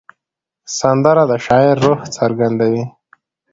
سندره 0.77 1.23
د 1.31 1.33
شاعر 1.45 1.75
روح 1.85 1.99
څرګندوي 2.17 2.83